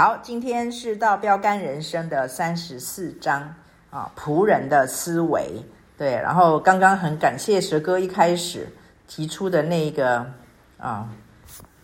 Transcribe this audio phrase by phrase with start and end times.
[0.00, 3.52] 好，今天是到标杆人生的三十四章
[3.90, 5.60] 啊，仆人的思维。
[5.96, 8.68] 对，然后刚刚很感谢蛇哥一开始
[9.08, 10.24] 提出的那个
[10.78, 11.08] 啊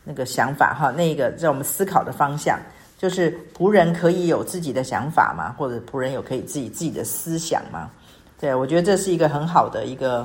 [0.04, 2.56] 那个想法哈，那个在我们思考的方向，
[2.96, 5.52] 就是仆人可以有自己的想法吗？
[5.58, 7.90] 或者仆人有可以自己自己的思想吗？
[8.38, 10.20] 对，我觉得这是一个很好的一个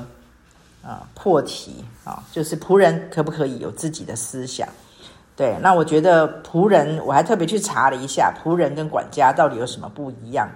[0.80, 4.68] 啊破题啊，就是仆人可不可以有自己的思想？
[5.40, 10.46] 对，那我觉得仆人，我还特别去查了一下，仆人跟管家到底有什么不一样？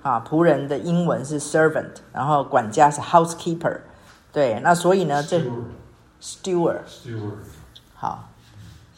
[0.00, 3.76] 啊，仆人的英文是 servant，然后管家是 housekeeper。
[4.32, 5.38] 对，那所以呢，这
[6.22, 7.34] steward，steward，
[7.94, 8.26] 好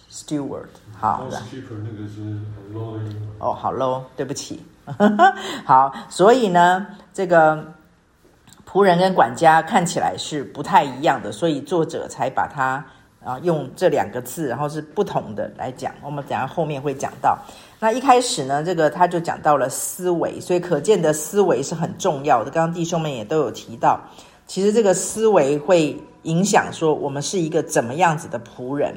[0.09, 0.69] ，steward，
[1.01, 2.21] 好，housekeeper 那个是
[2.73, 3.29] low 的英文。
[3.41, 4.65] 哦，好 low，对不起。
[5.67, 7.73] 好，所以呢，这个
[8.71, 12.87] 仆人跟管家看起来是不太一样的，所以作者才把它。
[13.25, 15.95] 啊，用这两个字，然后是不同的来讲。
[16.03, 17.39] 我们等下后面会讲到。
[17.81, 22.51] 那一开始呢，这个他就讲到了思维，所以可见的思维是很重要的。
[22.51, 23.99] 刚刚弟兄们也都有提到，
[24.47, 28.95] 其实这个思维会影响说我们是一个怎么样子的仆人。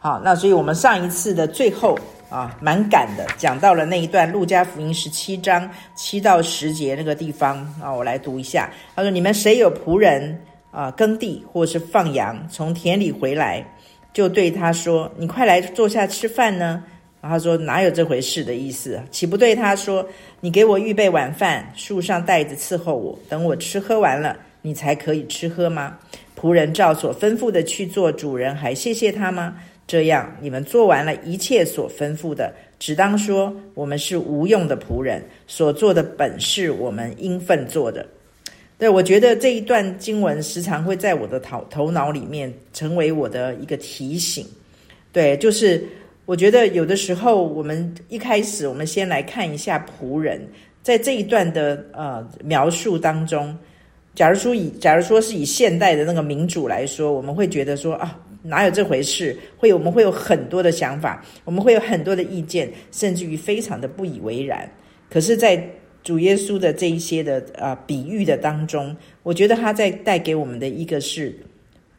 [0.00, 1.98] 好，那所以我们上一次的最后
[2.30, 8.70] 啊，蛮赶的，讲到了那一段路加福音十七章七到十节那个地方啊，我来读一下。
[8.94, 10.40] 他说：“你们谁有仆人？”
[10.70, 13.64] 啊，耕地或是放羊，从田里回来，
[14.12, 16.82] 就对他说：“你快来坐下吃饭呢。”
[17.20, 19.00] 然后他说：“哪有这回事的意思？
[19.10, 20.06] 岂不对他说
[20.40, 25.98] ：‘你给我预备晚饭，树上带子伺候我，等我吃喝完了，你才可以吃喝吗？’
[26.38, 29.56] 仆人照所吩咐的去做，主人还谢谢他吗？
[29.86, 38.06] 这样，你们做完了一切所吩咐的，只当说：我们是无用的仆人，所做的本是我们应分做的。”
[38.78, 44.46] 对，我觉得这一段经文时常会在我的头头脑里面成为我的一个提醒。
[45.12, 45.84] 对，就是
[46.26, 50.40] 我觉得有的时候，我们一开始，我们先来看一下仆人，
[50.80, 53.56] 在这一段的呃描述当中，
[54.14, 59.36] 假如说以假如说是以现代的那个民主来说，我们会觉得说啊，哪有这回事？
[59.56, 64.70] 会我们会有很多的想法，我们会有很多的意见，甚至于非常的不以为然。
[65.10, 65.56] 可是，在
[66.04, 71.38] 主耶稣的这一些的啊、比喻的当中，我觉得他在带给我们的一个是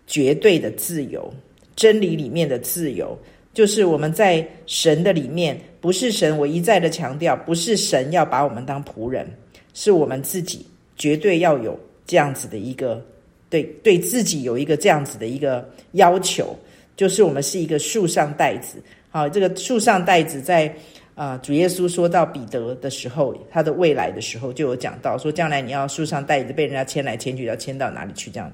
[0.08, 1.32] 绝对的自由，
[1.76, 3.16] 真理里面的自由，
[3.54, 9.28] 就是我们在神的里面，不是神，我一再的强调，不是神要把我们当仆人，
[9.76, 10.66] 是我们自己
[10.98, 13.06] 绝对要有这样子的一个
[13.48, 16.58] 对对自己有一个这样子的一个要求，
[16.98, 18.82] 就是我们是一个树上带子，
[19.12, 20.74] 好，这个树上带子在。
[21.20, 28.32] 啊，主耶稣说到彼得的时候，他的未来的时候，就有讲到说，将来你要束上带子，被人家牵来牵去，要牵到哪里去？
[28.32, 28.50] 这样，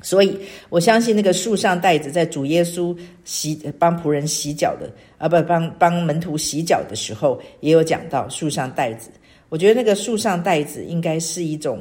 [0.00, 0.38] 所以
[0.68, 4.88] 我相信那个束上带子，在主耶稣洗帮仆人洗脚的
[5.18, 9.10] 啊，不帮帮门徒洗脚的时候，也有讲到束上带子。
[9.48, 11.80] 我觉得那个束上带子应该是一种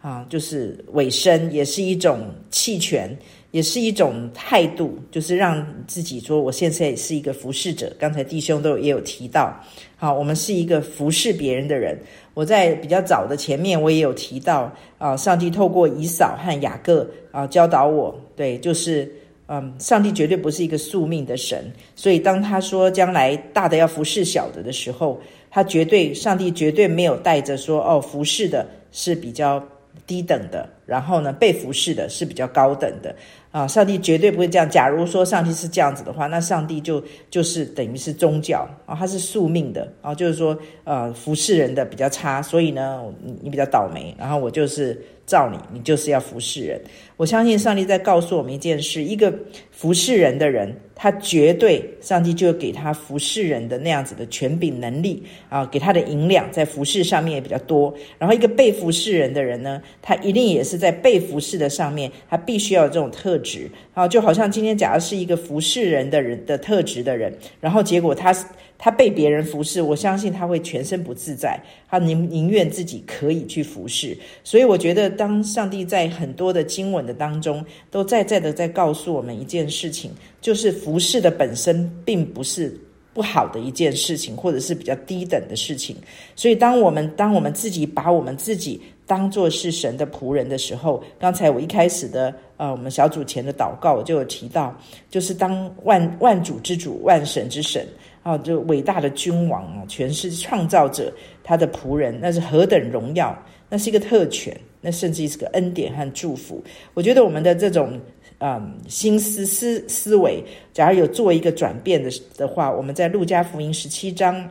[0.00, 3.18] 啊，就是委身，也是一种弃权。
[3.50, 7.92] 也是一种态度，就是让自己说，我现在是一个服侍者。
[7.98, 9.58] 刚才弟兄都也有提到，
[9.96, 11.98] 好，我们是一个服侍别人的人。
[12.34, 19.10] 我在比较早的前面，我也有提到啊，上帝透过以扫和雅各啊教导我，对，就是
[19.48, 29.60] 嗯，上帝绝对不是一个宿命的神，所以当他说将来大的要服侍小的的时候，他绝对，上帝绝对没有带着说哦，服侍的是比较
[30.06, 33.14] 低等的，然后呢，被服侍的是比较高等的。
[33.50, 34.68] 啊，上帝绝对不会这样。
[34.68, 45.00] 假如说上帝是这样子的话，那上帝就就是等于是宗教啊，他是宿命的啊，就是说呃，服侍人的比较差，所以呢，你你比较倒霉，然后我就是。
[45.26, 46.80] 照你，你就是要服侍人。
[47.20, 49.30] 我相信上帝在告诉我们一件事：一个
[49.70, 57.94] 服侍人的人，他绝对上帝就给他服侍人的那样子的权柄能力啊，给他的银两在服侍上面也比较多。
[58.18, 64.08] 然后，一个被服侍人的人呢，他一定也是在被服侍的上面，他必须要有这种特质啊。
[64.08, 67.30] 就好像今天，假如是一个服侍人的人的特质的人，
[67.60, 68.34] 然后结果他
[68.78, 74.16] 他被别人服侍，我相信他会全身不自在，他宁宁愿自己可以去服侍。
[74.42, 75.10] 所以，我觉得。
[75.10, 82.72] 当上帝在很多的经文的当中，都在在的在告诉我们一件事情，就是服侍的本身并不是
[83.12, 85.96] 不好的一件事情，或者是比较低等的事情。
[86.36, 94.72] 所以，当我们当我们自己把我们自己当作是神的仆人的时候，刚才我一开始的呃，我们小组前的祷告我就有提到，
[95.10, 97.84] 就是当万万主之主、万神之神
[98.22, 101.12] 啊，就伟大的君王啊，全是创造者，
[101.42, 103.36] 他的仆人，那是何等荣耀！
[103.68, 106.62] 那是一个特权，那甚至是个恩典和祝福。
[106.94, 107.98] 我觉得我们的这种
[108.38, 110.42] 嗯心思思思维，
[110.72, 114.48] 假如有做一个转变的的话，我们在路加福音十七章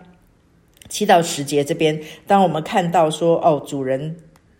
[0.89, 4.15] 七到十节这边，当我们看到说哦，主人。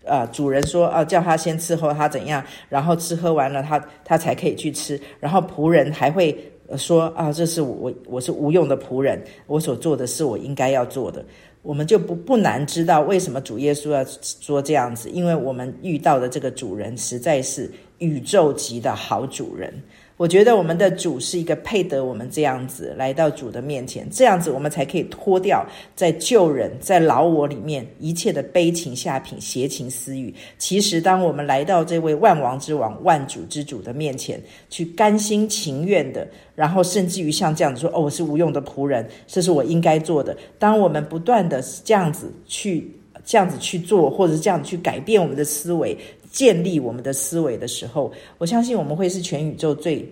[0.06, 4.98] 啊、呃，主人说啊，叫他先伺候他怎样，然后吃喝完了，他他才可以去吃。
[5.20, 6.36] 然后仆人还会
[6.76, 11.22] 说啊，这是我我我是无用的仆人，我所做的是我应该要做的。
[11.62, 19.72] 我们就不不难知道为什么主耶稣要说这样子，因为我们遇到的这个主人实在是宇宙级的好主人。
[20.20, 30.34] 我觉得我们的主是一个配得我们这样子来到主的面前，这样子我们才可以脱掉在旧人在老我里面一切的悲情下品邪情私欲。
[30.58, 34.38] 其实，当我们来到这位万王之王、万主之主的面前，
[34.68, 42.94] 去甘心情愿的，然后甚至于像这样子说：“哦，我是无用的仆人，这是我应该做的。”当我们不断的这样子去
[43.24, 45.96] 这样子去做，或者是这样去改变我们的思维。
[46.30, 50.06] 建立我们的思维的时候，我相信我们会是全宇宙最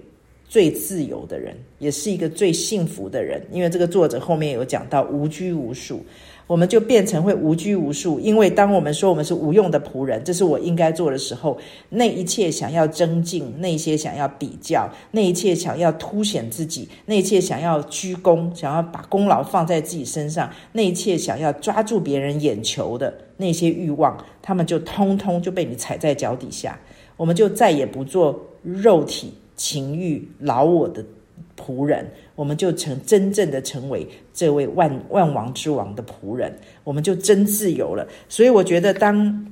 [0.48, 3.40] 最自由的人，也是一个最幸福的人。
[3.52, 6.04] 因为这个作者后面有讲到无拘无束，
[6.48, 8.18] 我们就变成会无拘无束。
[8.18, 11.56] 因为当我们说我们是无用的仆人，这是我应该做的时候，
[11.88, 23.14] 那一切想要增进，那些想要比较，那一切想要凸显自己，那一切想要鞠躬，想要把功劳放在自己身上，那一切想要抓住别人眼球的。
[23.40, 26.76] 那些欲望，他们就通通就被你踩在脚底下，
[27.16, 31.04] 我们就再也不做肉体情欲老我的
[31.56, 32.04] 仆人，
[32.34, 34.04] 我们就成真正的成为
[34.38, 38.06] 这位万万王之王的仆人，我们就真自由了。
[38.28, 39.46] 所以我觉得当，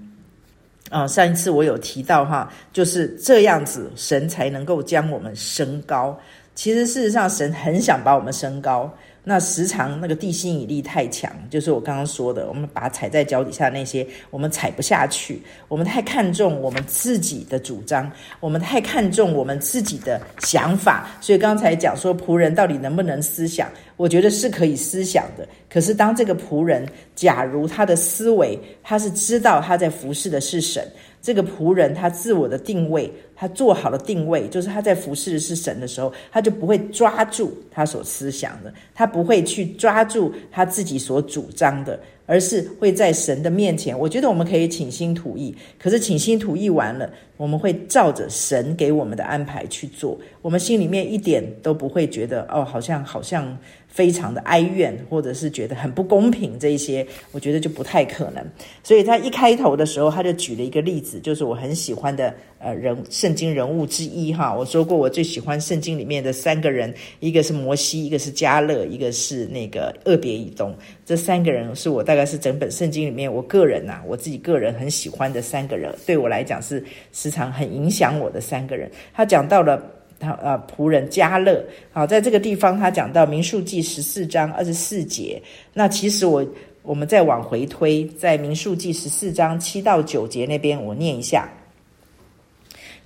[0.91, 6.17] 呃、上一次我有提到哈，就是这样子，神才能够将我们升高。
[6.55, 8.88] 其实事实上，神很想把我们升高。
[9.28, 15.43] 那时常那个地心引力太强，就是我刚刚说的，我们把它踩在脚底下那些，我们踩不下去。
[15.67, 18.08] 我们太看重我们自己的主张，
[18.38, 21.11] 我们太看重我们自己的想法。
[21.20, 25.44] 所以刚才讲说仆人到底能不能思想，我觉得是可以思想的。
[25.69, 30.88] 可是当这个仆人，假如他的思维，他是知道他在服侍的是神。
[31.26, 43.99] 这个仆人他自我的定位，他做好了定位，就是他在服侍的是神的时候，他就不会抓住他所思想的，他不会去抓住他自己所主张的，而是会在神的面前。
[43.99, 53.58] 我觉得我们可以倾心吐意，可是倾心吐意完了，我们会照着神给我们的安排去做，我们心里面一点都不会觉得哦，好像好像。
[53.97, 58.45] 非常的哀怨，或者是觉得很不公平，这一些我觉得就不太可能。
[58.83, 64.55] 所以他一开头的时候，他就举了一个例子，就是我很喜欢的呃人圣经人物之一哈。
[64.55, 70.77] 我说过，我最喜欢圣经里面的三个人，一个是摩西，一个是加勒，一个是那个厄别以东。
[71.07, 78.91] 这三个人是我大概是整本圣经里面我个人呐、我自己个人很喜欢的三个人，对我来讲是时常很影响我的三个人。
[79.15, 79.83] 他讲到了。
[80.19, 85.41] 他呃仆人加勒，好，在这个地方他讲到民数记十四章二十四节。
[85.73, 86.45] 那其实我
[86.83, 91.49] 我们再往回推，在民数记十四章七到九节那边，我念一下。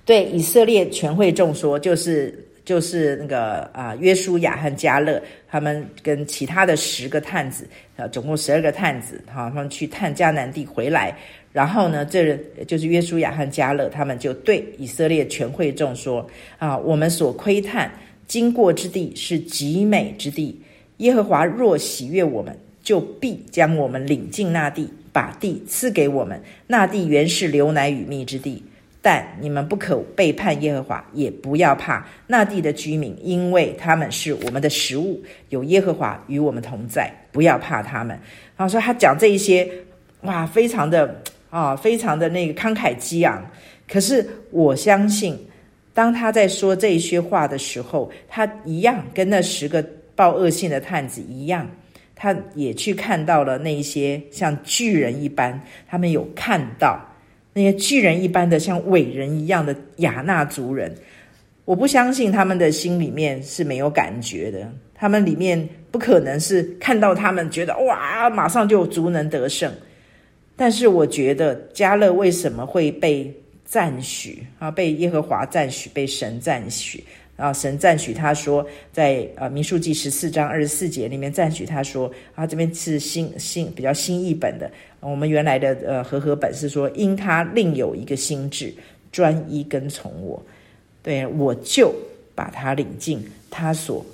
[0.03, 7.67] 对以色列全会众说，就是就是那个啊约书亚和迦勒，他们跟其他的十个探子
[7.97, 11.15] 啊，总共十二个探子，哈，他们去探迦南地回来。
[11.51, 16.25] 然后呢，这就是约书亚和迦勒，他们就对以色列全会众说
[16.57, 17.91] ：“啊，我们所窥探
[18.25, 20.61] 经过之地是极美之地。
[20.97, 26.41] 耶和华若喜悦我们，就必将我们领进那地，把地赐给我们。
[26.67, 28.63] 那地原是流奶与蜜之地。
[29.01, 35.21] 但你们不可背叛耶和华，也不要怕那地的居民，因为他们是我们的食物。
[35.49, 38.17] 有耶和华与我们同在，不要怕他们。”
[38.55, 39.67] 然后说他讲这一些，
[40.21, 41.21] 哇，非常的。
[41.51, 43.45] 啊，非常的那个慷慨激昂。
[43.85, 45.37] 可是我相信，
[45.93, 51.69] 当他在说这一些话的时候，他一样跟那十个报恶信的探子一样，
[52.15, 56.97] 他也去看到了那一些像巨人一般，他们有看到
[57.53, 60.93] 那些巨人一般的像伟人一样的亚衲族人。
[61.65, 69.71] 我不相信他们的心里面是没有感觉的，他们里面不可能是看到他们觉得哇，马上就足能得胜。
[70.55, 73.31] 但是我觉得加勒为什么会被
[73.63, 74.69] 赞许啊？
[74.69, 77.03] 被耶和华赞许，被神赞许
[77.37, 77.53] 啊？
[77.53, 84.69] 神赞许他说，在呃民数记十四章二十四节里面赞许他说啊，这边是新新比较新译本的。
[85.01, 88.73] 我们原来的呃和合本是说，因他另有一个心智，
[89.11, 90.41] 专一跟从我，
[91.03, 91.93] 对，我就
[92.33, 94.05] 把他领进他所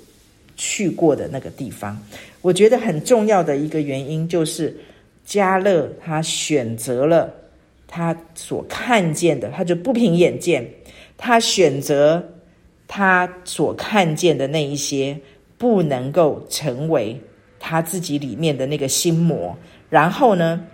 [0.56, 1.96] 去过的那个地方。
[2.42, 4.76] 我觉得很重要的一个原因就是。
[5.28, 7.30] 迦勒他选择了
[7.86, 10.66] 他所看见的，他就不凭眼见，
[11.18, 12.26] 他选择
[12.86, 15.14] 他所看见的那一些
[15.58, 17.14] 不能够成为
[17.60, 19.54] 他自己里面的那个心魔，
[19.90, 20.64] 然后呢，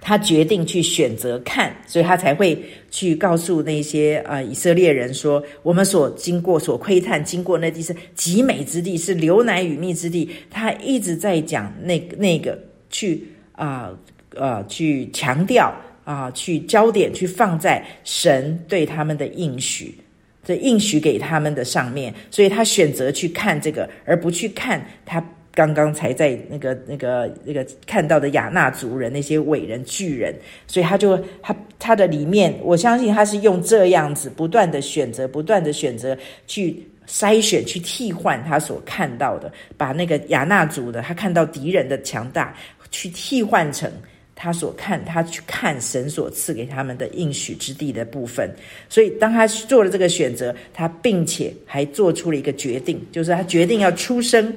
[0.00, 2.58] 他决定去选择看，所以他才会
[2.90, 13.90] 去告诉那些啊、以色列人说：“我们所经过、所窥探、经过那地是极美之地，是流奶与蜜之地。”他一直在讲那那个去啊
[14.34, 15.70] 呃，呃去强调
[16.04, 19.94] 啊、去焦点去放在神对他们的应许，
[20.42, 25.22] 这应许给他们的上面，所以他选择去看这个，而不去看他。
[25.60, 30.34] 刚刚才在那个、那个、那个看到的亚纳族人那些伟人巨人，
[30.66, 42.56] 所以他就他他的里面，我相信他是用这样子不断的选择、不断的选择去筛选、去替换他所看到的，把那个亚纳族的他看到敌人的强大，
[42.90, 43.92] 去替换成
[44.34, 48.50] 他所看他去看神所赐给他们的应许之地的部分。
[48.88, 54.50] 所以当他做了这个选择，他并且还做出了一个决定，就是他决定要出生。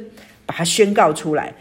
[0.53, 1.51] 把它宣告出来，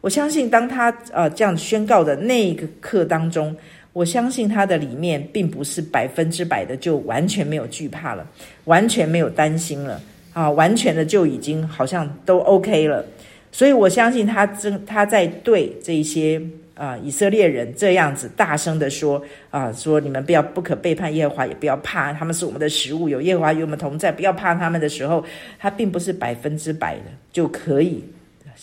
[0.00, 3.56] 我相信当他呃这样宣告的那一个刻当中，
[3.92, 8.26] 我相信他的里面并不是百分之百的就完全没有惧怕了，
[8.64, 10.00] 完全没有担心了
[10.32, 13.06] 啊，完全的就已经好像都 OK 了。
[13.52, 16.42] 所以我相信他真他在对这些
[16.74, 25.24] 啊以色列人这样子大声的说啊，说你们不要不可背叛耶和华，也不要怕他们是我们的食物，有耶和华与我们同在，不要怕他们的时候，
[25.60, 28.02] 他并不是百分之百的就可以。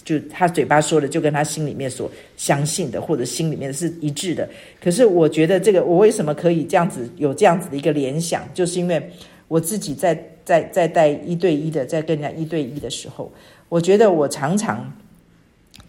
[0.06, 4.50] 就他嘴巴说的，就跟他心里面所相信的，或者心里面是一致的。
[4.82, 9.12] 可是我觉得这个，我为什么可以这样子有这样子的一个联想，就是因为
[9.48, 13.32] 我自己在在在带一对一的，在跟人家一对一的时候，
[13.68, 14.92] 我觉得我常常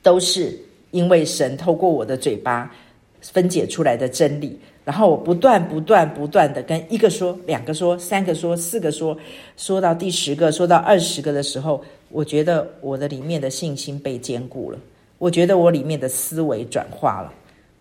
[0.03, 0.59] 都是
[0.91, 2.71] 因为神透过我的嘴巴
[3.23, 9.17] 分解出来的真理，然后我不断不断不断的跟一个说、两个说、三个说、四个说，
[9.57, 11.83] 说到第十个、说到二十个的时候。
[12.11, 14.79] 我觉得我的里面的信心被坚固了，
[15.19, 17.33] 我觉得我里面的思维转化了，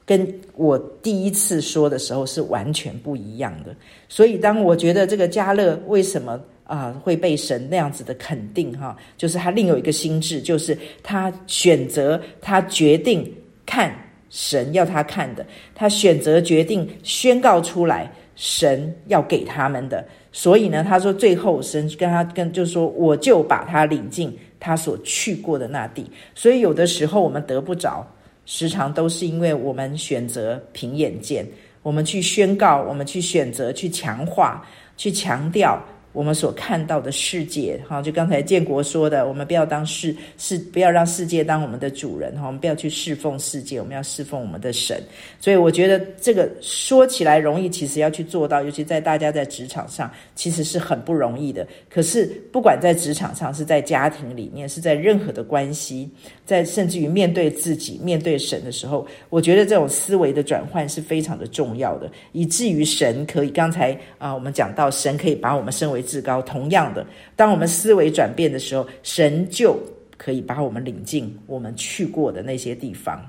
[0.05, 3.75] 跟我第一次说的时候是完全不一样的。
[4.07, 13.33] 所以当我觉得这个加勒为什么啊、会被神那样子的肯定哈，就是他另有一个心智，就是他选择，他决定
[13.65, 13.91] 看
[14.29, 15.43] 神要他看的，
[15.73, 20.05] 他选择决定宣告出来神要给他们的。
[20.31, 26.05] 所以呢，他说最后神跟他跟就是说，我就把他领进他所去过的那地。
[26.35, 28.05] 所以有的时候我们得不着，
[28.45, 31.45] 时常都是因为我们选择凭眼见，
[31.81, 35.81] 我们去宣告，我们去选择，去强化，去强调。
[36.19, 45.01] 我们所看到的世界，哈，就刚才建国说的，我们不要当世世，不要让世界当我们的主人，哈，我们不要去侍奉世界，我们要侍奉我们的神。
[45.39, 51.65] 所以我觉得这个说起来容易，其实要去做到，尤其在大家在职场上，其实是很不容易的。
[51.89, 56.09] 可是不管在职场上，是在家庭里面，是在任何的关系，
[56.45, 66.03] 在甚至于面对自己、面对神的时候，我觉得这种思维的转换是非常的重要的，以至于神可以，刚才啊，我们讲到神可以把我们升为。
[66.09, 69.79] 至高，同样的，当我们思维转变的时候，神就
[70.17, 73.23] 可以把我们领进我们去过的那些地方，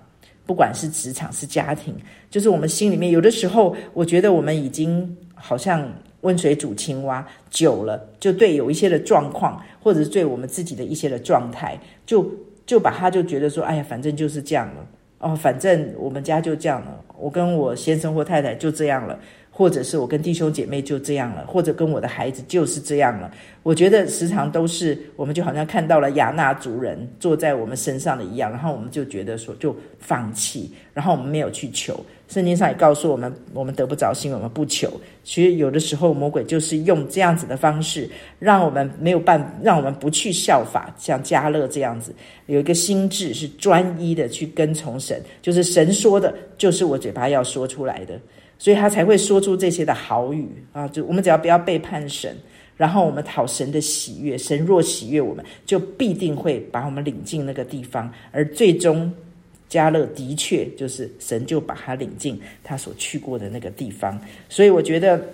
[0.46, 1.94] 不管是职场是家庭，
[2.30, 5.86] 就是我们心里面有的时候，我觉得我们已经好像
[6.22, 12.28] 温水煮青蛙久了，就对有一些的状况，或者是对我们自己的一些的状态，就
[12.66, 14.86] 就把他就觉得说，哎呀，反正就是这样了，
[15.18, 19.18] 哦，反正我们家就这样了，我跟我先生或太太就这样了。
[19.60, 23.30] 或者是我跟弟兄姐妹就这样了，或者跟我的孩子就是这样了。
[23.62, 32.02] 我觉得时常都是我们就好像看到了亚纳族人坐在我们身上的一样，然后我们就觉得说就放弃，然后我们没有去求。
[32.26, 34.90] 圣经上也告诉我们，我们得不着，是因为我们不求。
[35.24, 42.14] 其实有的时候魔鬼就是用这样子的方式，让我们没有办，让我们不去效法，像加勒这样子，
[42.46, 48.18] 有一个心智是专一的去跟从神，就是神说的，就是我嘴巴要说出来的。
[48.60, 50.86] 所以他才会说出这些的好语啊！
[50.88, 52.36] 就我们只要不要背叛神，
[52.76, 58.12] 然后我们讨神的喜悦，神若喜悦我们，就必定会把我们领进那个地方。
[58.30, 59.10] 而最终，
[59.66, 64.20] 加勒的确就是神就把他领进他所去过的那个地方。
[64.50, 65.24] 所以我觉得，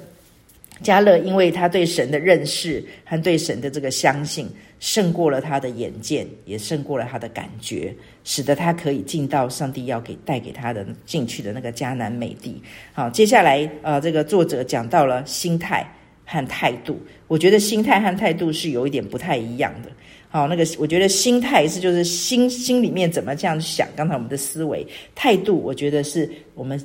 [0.83, 4.49] 加勒因为他对神的认识和对神的这个相信。
[4.79, 12.61] 胜过了他的眼见，也胜过了他的感觉，使得他可以进到上帝要给带给他的进去的那个迦南美地。
[12.93, 15.91] 好，接下来呃，这个作者讲到了心态
[16.27, 19.91] 和态度，我觉得心态和态度是有一点不太一样的。
[20.29, 26.79] 好，那个我觉得心态是就是心心里面怎么这样想，刚才我们的思维态度，我觉得是我们、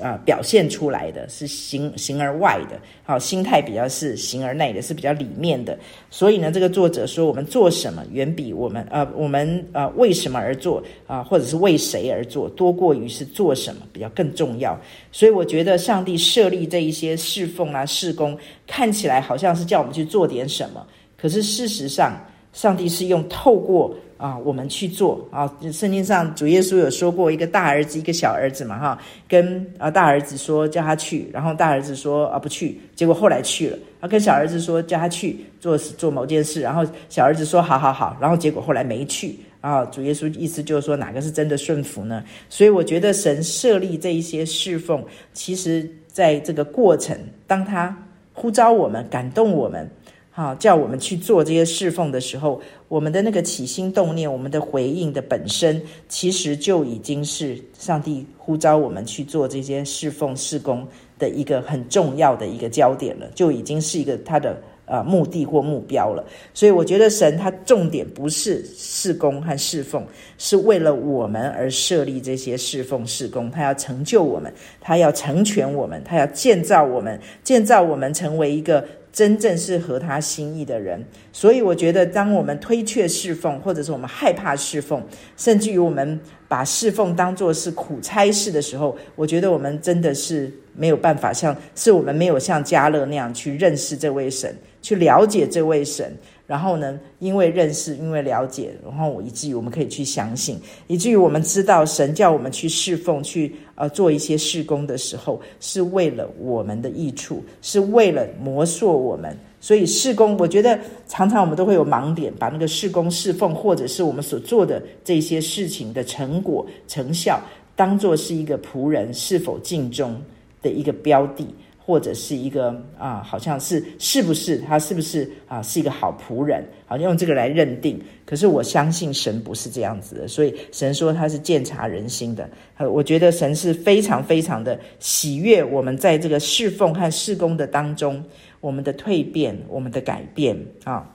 [0.00, 5.78] 呃，表现出来的是形形而外的，好、心态比较是形而内的，是比较里面的。
[6.10, 14.76] 所以呢，这个作者说，我们做什么远比我们呃，我们呃为什么而做啊、或者是为谁而做，多过于是做什么比较更重要。
[15.12, 20.84] 所以我觉得上帝设立这一些侍奉啊、事工，看起来好像是叫我们去做点什么，
[21.16, 22.20] 可是事实上，
[22.52, 23.94] 上帝是用透过。
[24.18, 25.50] 啊，我们去做啊！
[25.72, 28.98] 圣经上主耶稣有说过，一个大儿子，一个小儿子嘛，哈，
[29.28, 33.78] 跟啊大儿子说叫他去，然后大儿子说啊不去，结果后来去了。
[34.00, 39.38] 啊，跟小儿子说叫他去做做某件事，然后小儿子说好好好，然后结果后来没去。
[39.60, 42.22] 啊，主耶稣意思就是说，哪个是真的顺服呢？
[42.48, 47.96] 所以我觉得神设立这一些侍奉，其实在这个过程，当他
[48.32, 49.88] 呼召我们，感动我们。
[50.38, 60.86] 啊，叫我们去做这些侍奉的时候，我们的那个起心动念，我们的回应的本身，其实就已经是上帝呼召我们去做这些侍奉事工
[61.18, 66.24] 的一个很重要的一个焦点了，就已经是一个他的呃目的或目标了。
[66.54, 70.06] 所以我觉得神他重点不是事工和侍奉，
[70.38, 78.86] 是为了我们而设立这些侍奉事工，他要成就我们，他要成全我们，他要建造我们，建造我们成为一个。
[79.12, 85.02] 真正是合他心意的人，所以我觉得，当我们推却侍奉，或者是我们害怕侍奉，
[85.36, 96.12] 甚至于我们把侍奉当作是苦差事的时候，我觉得我们真的是没有办法像，是我们没有像加勒那样去认识这位神，去了解这位神。
[96.48, 109.36] 然后呢，因为认识，因为了解，然后以至于我们可以去相信，以至于我们知道神叫我们去侍奉，去呃做一些事工的时候，是为了我们的益处，是为了磨塑我们。
[109.60, 117.38] 所以事工，我觉得常常我们都会有盲点，把那个事工侍奉，或者是我们所做的这些事情的成果成效，
[117.76, 120.18] 当做是一个仆人是否尽忠
[120.62, 121.46] 的一个标的。
[121.88, 122.68] 或者是一个
[122.98, 127.98] 啊，好像是是不是他是不是啊，是一个好仆人，好像用这个来认定。
[128.26, 132.46] 可是我相信神不是这样子的，所以神说他是鉴察人心的。
[132.90, 138.22] 我觉得神是非常非常的喜悦我们在这个侍奉和侍工的当中，
[138.60, 141.10] 我们的蜕变，我们的改变啊。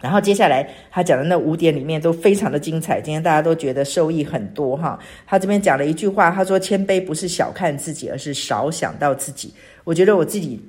[0.00, 4.98] 然后接下来他讲的那五点里面都非常的精彩，今天大家都觉得受益很多哈。
[5.26, 10.60] 他这边讲了一句话，他说：“谦卑不是小看自己，而是少想到自己。”我觉得我自己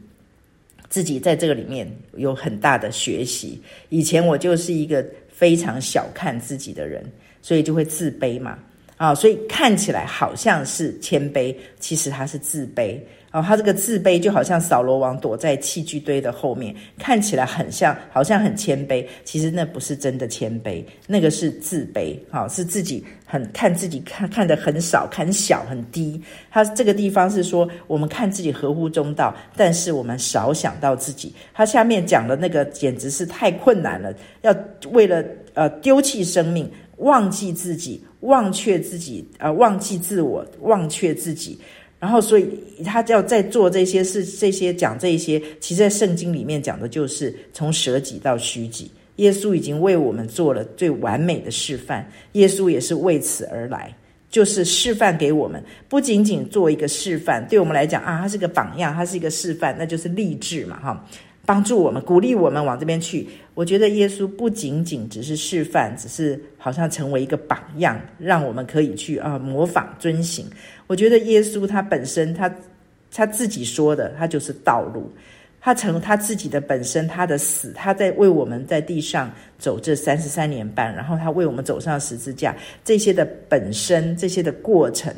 [0.89, 3.61] 自己在这个里面有很大的学习。
[3.89, 7.03] 以前我就是一个非常小看自己的人，
[7.41, 8.57] 所以就会自卑嘛
[8.97, 12.97] 啊，所以看起来好像是谦卑，其实他是自卑。
[13.31, 26.19] 哦，他这个自卑就好像扫罗王躲在器具堆的后面，看起来很像，好像很谦卑，其实那不是真的谦卑，那个是自卑，好，是自己很看自己看看得很少，很小，很低。
[26.49, 31.31] 他这个地方是说，我们看自己合乎中道，但是我们少想到自己。
[31.53, 34.11] 他下面讲的那个简直是太困难了，
[34.41, 34.55] 要
[34.91, 41.59] 为了呃丢弃生命，忘记自己，忘却自己，呃，忘记自我，忘却自己。
[41.99, 42.47] 然后，所以
[42.85, 48.89] 他就要在做这些事，这些讲这些，其实在圣经里面讲的就是从舍己到虚己。
[49.17, 53.93] 耶稣已经为我们做了最完美的示范，耶稣也是为此而来，
[54.29, 61.05] 就是示范给我们，不仅仅做一个示范，对我们来讲啊，他是个榜样，他是一个示范，那就是励志嘛，哈。
[61.49, 63.27] 帮助我们，鼓励我们往这边去。
[63.55, 70.45] 我觉得耶稣不仅仅只是示范，只是好像成为一个榜样，让我们可以去啊模仿遵行。
[70.85, 72.55] 我觉得耶稣他本身，他
[73.11, 75.11] 他自己说的，他就是道路。
[75.59, 85.11] 他成他自己的本身，他的死，他在为我们在地上走这三十三年半，然后他为我们走上十字架，这些的本身，这些的过程。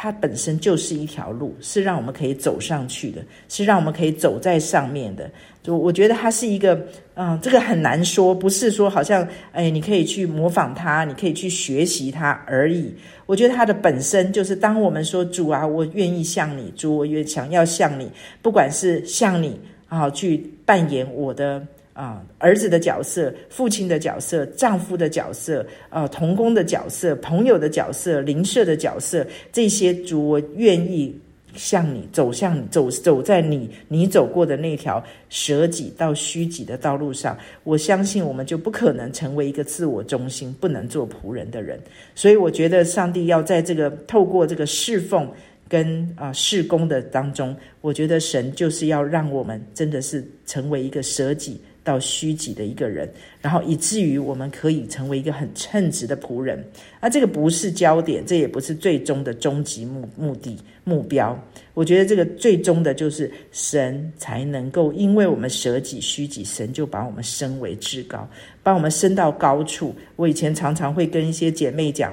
[0.00, 5.28] 它本身就是一条路，是让我们可以走上去的，是让我们可以走在上面的。
[5.60, 6.80] 就我觉得它是一个，
[7.14, 12.94] 嗯、这个很难说，不是说好像，哎，你可以去模仿它，你可以去学习它而已。
[13.26, 18.08] 我觉得它的本身就是，当我们说主啊，我愿意像你，主，我愿想要像你，
[18.40, 19.58] 不管是像你
[19.88, 21.66] 啊，去扮演我的。
[21.98, 31.12] 啊，儿子的角色，父亲的角色，丈夫的角色，啊，同工的角色，朋友的角色，邻舍的角色，这些主，我愿意
[31.54, 37.36] 向你走向你走走在你你走过的那条舍己到虚己的道路上。
[37.64, 41.80] 我相信我们就不可能成为一个自我中心、不能做仆人的人。
[42.14, 45.28] 所以，我觉得上帝要在这个透过这个侍奉
[45.68, 51.60] 跟啊事工的当中，我觉得神就是要让我们真的是成为一个舍己。
[51.84, 53.10] 到虚己的一个人，
[53.40, 56.62] 然后以至于我们可以成为一个很称职的仆人。
[57.00, 61.38] 而这个不是焦点，这也不是最终的终极目目的目标。
[61.74, 68.28] 我觉得这个最终的就是神才能够，因为我们舍己虚己，神就把我们升为至高，
[68.62, 69.94] 把我们升到高处。
[70.16, 72.12] 我以前常常会跟一些姐妹讲，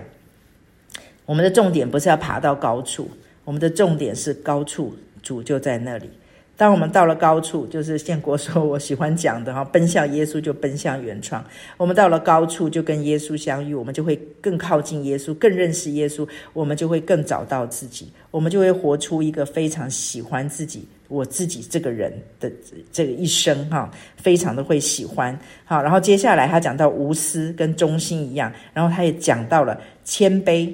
[1.25, 3.09] 我们的重点不是要爬到高处，
[3.43, 6.09] 我们的重点是高处主就在那里。
[6.57, 11.43] 当我们到了高处，就是建国说我喜欢讲的哈，奔向耶稣就奔向原创。
[11.75, 22.49] 我们到了高处就跟耶稣相遇，我们就会更靠近耶稣，更认识耶稣，我们就会更找到自己，我们就会活出一个非常喜欢自己，我自己这个人的
[22.89, 25.37] 这个一生哈，非常的会喜欢。
[25.65, 30.73] 好，然后接下来他讲到无私跟忠心一样，然后他也讲到了谦卑。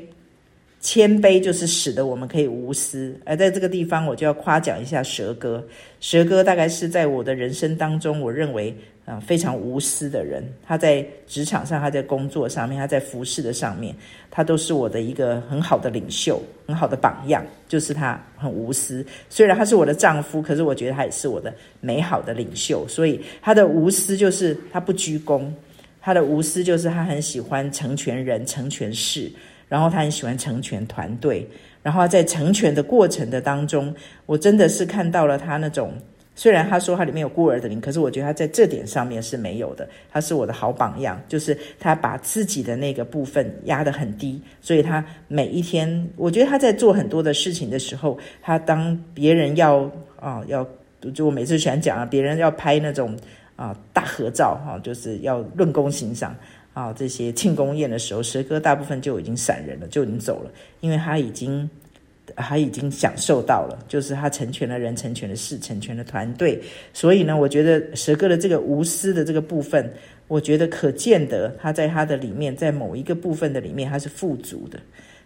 [0.82, 5.64] 谦卑就是使得我们可以无私，而在这个地方，我就要夸奖一下蛇哥。
[6.00, 10.44] 蛇哥大概是在我的人生当中，我认为啊非常无私的人。
[10.66, 13.96] 他在职场上，他在工作上面，他在服侍的上面，
[14.32, 17.46] 他都是我的一个很好的领袖，很好的榜样。
[17.68, 22.88] 就是他很无私，虽然他是我的丈夫，可是我觉得他也是我的美好的领袖。
[22.88, 25.54] 所以他的无私就是他不居功，
[26.02, 29.32] 他的无私就是他很喜欢成全人、成全事。
[29.72, 31.48] 然后他很喜欢成全团队，
[31.82, 35.94] 然后在成全的过程的当中，我真的是看到了他那种，
[36.36, 39.88] 虽然他说他里面有孤儿的灵，可是我觉得他在这点上面是没有的。
[40.12, 50.68] 他是我的好榜样，就是他把自己的那个部分压得很低，所以他每一天，我觉得他在做很多的事情的时候，他当别人要啊要，
[51.14, 53.16] 就我每次喜欢讲啊，别人要拍那种
[53.56, 56.36] 啊大合照哈，就是要论功行赏。
[56.74, 61.70] 啊，这些庆功宴的时候，蛇哥大部分就已经闪人了，就已经走了，因为他已经，
[62.36, 66.62] 他已经享受到了，就是他成全了人，成全了事，成全了团队。
[66.94, 69.94] 所以呢，我觉得蛇哥的这个无私的这个部分，
[70.30, 74.80] 我觉得可见得他在他的里面，在某一个部分的里面，他是富足的，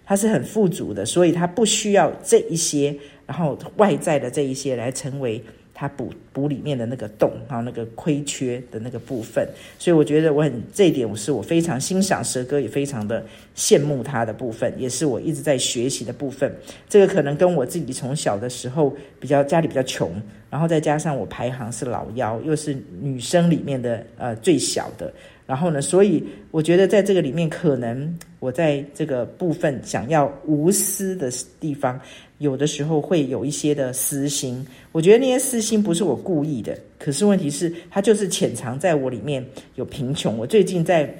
[0.03, 5.39] 他是很富足的，所以他不需要这一些，然后外在的这一些来成为。
[5.77, 9.45] 他补补里面的那个洞，还有那个亏缺的那个部分，
[9.77, 13.23] 所以我觉得我很这一点，我是我非常欣赏蛇哥，也非常的
[13.57, 16.49] 羡慕他的部分，也是我一直在学习的部分。
[16.87, 20.09] 这个可能跟我自己从小的时候比较家里比较穷，
[20.49, 25.13] 然后再加上我排行是老幺，又是女生里面的呃最小的。
[25.45, 32.01] 然后呢，所以我觉得在这个里面，可能我在这个部分想要无私的地方，
[32.37, 34.65] 有的时候会有一些的私心。
[34.91, 39.45] 我觉得那些私心不是我故意的，可是问题是它就是潜藏在我里面
[39.75, 40.37] 有贫穷。
[40.37, 41.13] 我最近在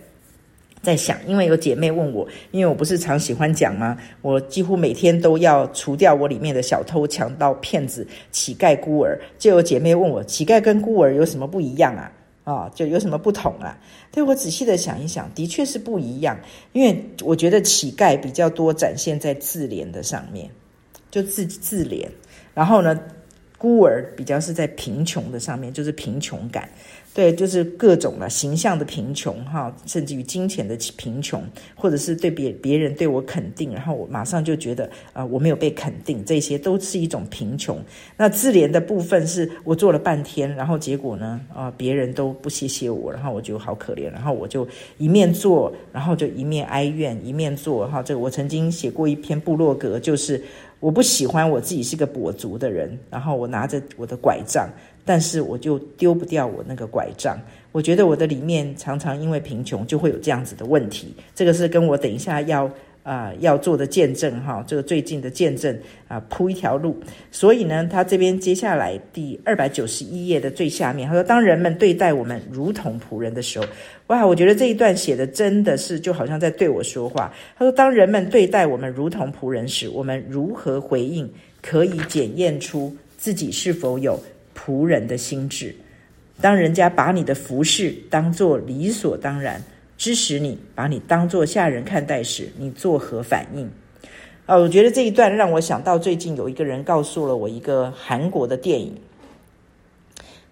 [0.82, 3.98] 在想，因为有姐妹问我，因为我不是常喜欢讲吗？
[4.22, 9.20] 我几乎每天都要除掉我里面的小偷、强盗、骗子、乞丐、孤儿。
[9.40, 12.12] 就有姐妹问我，乞丐跟孤儿有什么不一样啊？
[12.44, 13.76] 啊、就有什么不同啊？
[14.12, 16.38] 对，我仔细的想一想，的确是不一样。
[16.74, 20.48] 因为我觉得乞丐比较多展现在自怜的上面，
[21.16, 22.06] 就自自怜。
[22.54, 23.00] 然后呢，
[23.58, 26.68] 孤儿比较是在贫穷的上面，就是贫穷感。
[27.14, 31.42] 对，就是各种的形象的贫穷哈，甚至于金钱的贫穷，
[31.74, 37.82] 或者是对别别人对我肯定，然后我马上就觉得啊、我没有被肯定，这些都是一种贫穷。
[38.18, 48.04] 那自怜的部分是我做了半天，然后结果呢啊、别人都不谢谢我，然后我就好可怜，然后我就一面做，然后就一面哀怨，一面做哈。
[48.04, 50.44] 这个我曾经写过一篇部落格，就是
[50.80, 54.70] 我不喜欢我自己是个跛足的人，然后我拿着我的拐杖。
[55.08, 57.38] 但是我就丢不掉我那个拐杖，
[57.72, 62.68] 我觉得我的里面常常因为贫穷就会有这样子的问题，这个是跟我等一下要
[63.06, 73.66] 啊、要做的见证哈，这个最近的见证啊铺一条路，所以呢，他这边接下来第二百九十一页的最下面，他说：当人们对待我们如同仆人的时候，
[74.08, 77.32] 哇，我觉得这一段写的真的是就好像在对我说话。
[77.58, 84.20] 他说：当人们对待我们如同仆人时，我们如何回应，可以检验出自己是否有。
[84.58, 85.76] 仆人的心智，
[86.40, 89.62] 当人家把你的服侍当作理所当然，
[89.98, 93.70] 支持你，把你当做下人看待时，你作何反应？
[94.46, 98.96] 啊，我觉得这一段让我想到最近有一个人告诉了我一个韩国的电影，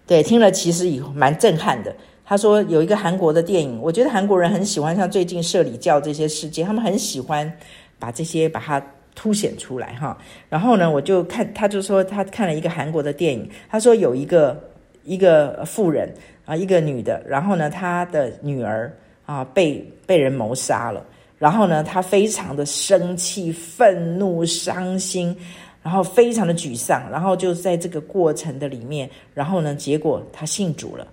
[0.06, 1.94] 对，听了其实也蛮震撼的。
[2.24, 7.52] 他说有一个韩国的电影，我觉得韩国人很喜欢像最近社理教这些事件，他们很喜欢
[7.98, 8.82] 把这些把它。
[9.16, 14.60] 凸显出来哈，然后呢，我就看，他就说他看了一个韩国的电影，他说有一个
[15.04, 16.12] 一个妇人
[16.44, 18.92] 啊，一个女的，然后呢，她的女儿
[19.26, 21.04] 啊被被人谋杀了，
[21.38, 25.36] 然后呢，他非常的生气、愤怒、伤心，
[25.82, 31.06] 然后非常的沮丧，然后就在这个过程的里面，然后呢，结果他信主了，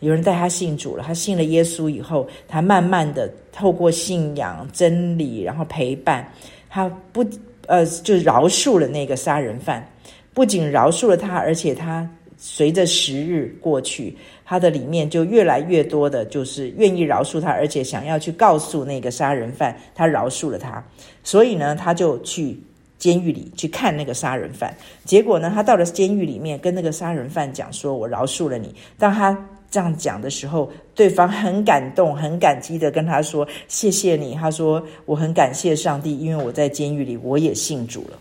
[0.00, 1.04] 有人带他信主了。
[1.06, 6.30] 他信了耶稣以后，他慢慢的透过信仰、真理，然后陪伴，
[6.68, 7.24] 他不
[7.66, 9.84] 呃就饶恕了那个杀人犯。
[10.32, 20.82] 不仅饶恕了他，而且他随着时日过去，他的里面就越来越多的，就是愿意饶恕他，而且想要去告诉那个杀人犯，他饶恕了他。
[21.22, 22.58] 所以呢，他就去。
[22.98, 29.30] 监狱里去看那个杀人犯，结果呢，他到了监狱里面，跟那个杀人犯讲说：“我饶恕了你。”当他
[29.70, 38.18] 这样讲的时候，对方很感动、很感激的跟他说：“谢谢你。”他说：“我很感谢上帝，因为我在监狱里我也信主了。”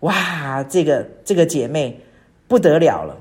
[0.00, 1.96] 哇，这个这个姐妹
[2.48, 3.16] 不得了了，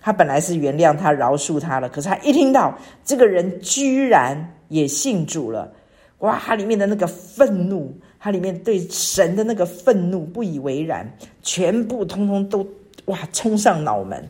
[0.00, 5.72] 他本来是原谅他、饶恕他了，可是他一听到这个人居然也信主了，
[6.18, 7.92] 哇，他里面的那个愤怒。
[8.24, 12.64] 他里面对神的那个愤怒不以为然，全部通通都
[13.06, 14.24] 哇冲上脑门，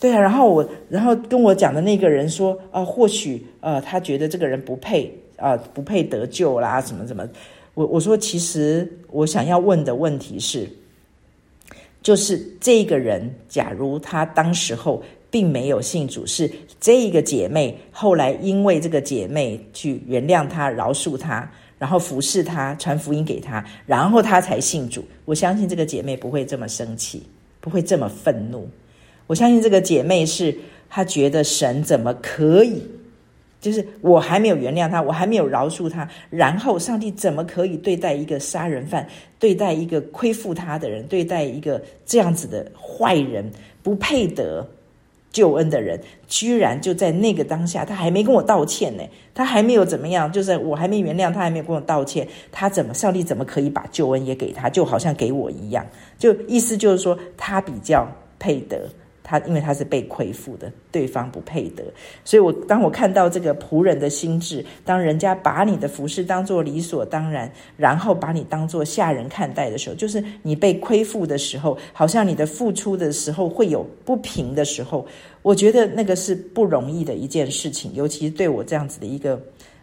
[0.00, 7.28] 对啊，然后我然后跟我讲的那个人说啊、或许呃他觉得这个人不配啊、不配得救啦，什么什么，
[7.74, 10.66] 我我说其实我想要问的问题是，
[12.08, 21.46] 就是这个人假如他当时候并没有信主，是这个姐妹后来因为这个姐妹去原谅他、饶恕他。
[21.78, 25.04] 然后服侍他，传福音给他，然后他才信主。
[25.26, 27.22] 我相信这个姐妹不会这么生气，
[27.60, 28.66] 不会这么愤怒。
[29.26, 30.56] 我相信这个姐妹是
[30.88, 32.82] 她觉得神怎么可以，
[33.60, 39.06] 就是我还没有原谅他，我还没有饶恕他，然后上帝怎么可以对待一个杀人犯，
[39.38, 43.50] 对待一个亏负他的人，对待一个这样子的坏人，
[43.82, 44.66] 不配得。
[45.30, 49.02] 救恩的人，居然就在那个当下，他还没跟我道歉呢，
[49.34, 55.86] 他还没有怎么样，就是我还没原谅他，还没有跟我道歉，他怎么上帝怎么可以把救恩也给他，就好像给我一样，
[56.18, 58.88] 就意思就是说他比较配得。
[59.28, 61.84] 他因为他是被亏负的，对方不配得，
[62.24, 75.06] 所以我当我看到这个仆人的心智，当人家把你的服饰当作理所当然，然后把你当做下人看待的时候，就是你被亏负的时候，好像你的付出的时候会有不平的时候，
[75.42, 79.38] 我觉得那个是不容易的一件事情，尤其是对我这样子的一个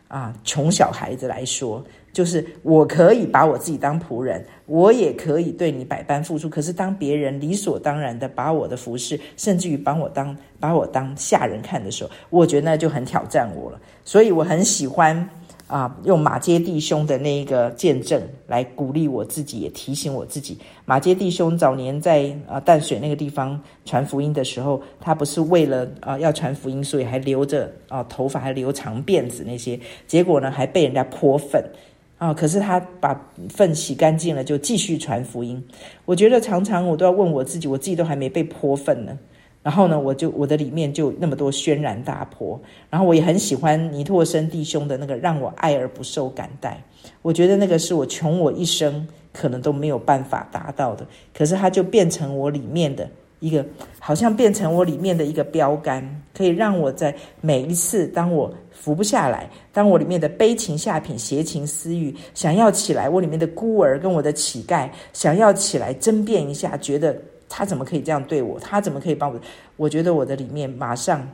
[0.08, 1.86] 啊穷小孩子来说。
[2.16, 6.50] 就是我可以把我自己当仆人，我也可以对你百般付出。
[6.50, 13.80] 可是当别人理所当然的把我的服事，甚至于把我当把我当下人看的时候，我觉得那就很挑战我了。
[14.04, 15.30] 所以我很喜欢
[15.68, 20.58] 啊，用马街弟兄的那一个见证来鼓励我自己，也提醒我自己。
[20.86, 31.64] 马街弟兄早年在啊淡水那个地方传福音的时候，他不是为了啊要传福音，所以还留着啊头发，还留长辫子那些，结果呢还被人家泼粪。
[32.26, 32.34] 啊！
[32.34, 35.64] 可是他把粪洗干净了，就继续传福音。
[36.06, 39.18] 我觉得常常我都要问我自己，我自己都还没被泼粪呢。
[39.62, 42.60] 然后呢，我就我的里面就那么多轩然大波。
[42.90, 46.84] 然后我也很喜欢尼拓生弟兄的那个让我爱而不受感戴。
[47.22, 51.06] 我觉得那个是我穷我一生可能都没有办法达到的。
[51.34, 53.10] 可是他就变成我里面的。
[53.46, 53.64] 一个
[54.00, 56.04] 好像变成我里面的一个标杆，
[56.36, 67.16] 可以让我在每一次当我扶不下来，当我里面的悲情下品、邪情私欲想要起来，我里面的孤儿跟我的乞丐想要起来争辩一下，觉得
[67.48, 68.60] 他怎么可以这样对我？
[68.60, 69.40] 他怎么可以帮我？
[69.78, 71.30] 我觉得我的里面马上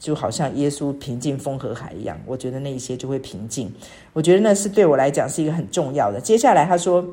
[0.00, 3.72] 就好像耶稣平静风和海一样，我觉得那一些就会平静。
[4.14, 6.20] 我觉得那是对我来讲是一个很重要的。
[6.20, 7.06] 接下来他说。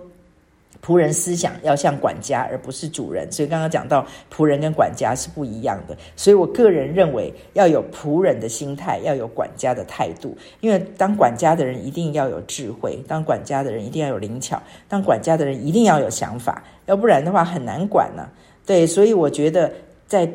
[0.88, 3.30] 仆人思想要像管家，而不是主人。
[3.30, 5.98] 所以刚刚讲到仆人跟管家是不一样的。
[6.16, 10.38] 所以我个人认为要有仆人的心态，要有管家的态度。
[10.62, 18.30] 因为当管家的人一定要有智慧，当管家的人一定要有灵巧，当管家的人一定要有想法，要不然的话很难管呢、
[18.66, 19.70] 对，所以我觉得。
[20.08, 20.30] 在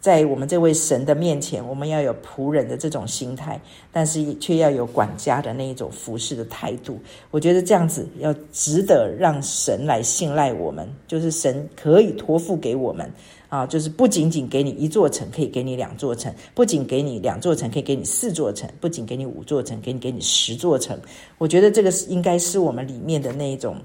[0.00, 3.60] 在我们这位神的面前，我们要有仆人的这种心态，
[3.92, 6.98] 但是却要有管家的那一种服侍的态度。
[7.30, 13.10] 我觉得这样子要值得让神来信赖我们，就是神可以托付给我们
[13.50, 20.98] 啊，就是不仅仅给你一座城，可以给你两座城；不仅给你两座城，可以给你四座城；不仅给你五座城，给你给你十座城。
[21.36, 23.76] 我觉得这个是应该是我们里面的那一种。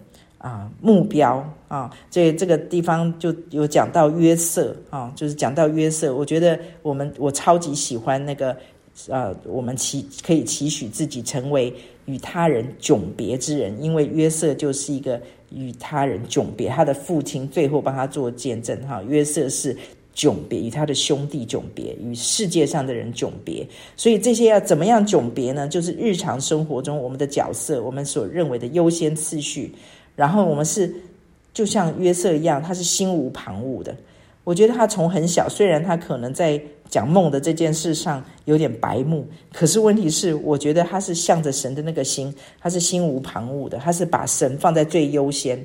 [0.44, 6.14] 啊，目标啊，这这个地方就有讲到约瑟啊，就是讲到约瑟。
[6.14, 8.54] 我觉得我们我超级喜欢那个，
[9.08, 11.74] 呃，我们期可以期许自己成为
[12.08, 15.18] 与他人迥别之人，因为约瑟就是一个
[15.50, 19.02] 与他人迥别，他的父亲最后帮他做见证哈。
[19.08, 19.74] 约瑟是
[20.14, 23.66] 迥别，与他的兄弟迥别，与世界上的人迥别。
[23.96, 25.70] 所以这些要怎么样迥别呢？
[25.70, 29.74] 就是日常生活中我们的角色，我们所认为的优先次序。
[30.16, 30.94] 然后我们是
[31.54, 33.96] 就像约瑟一样，他是心无旁骛的。
[34.44, 45.64] 我觉得他从很小，虽然他可能在讲梦的这件事上有点白目，可是问题是，我觉得他是向着神的那个心，他是心无旁骛的，他是把神放在最优先，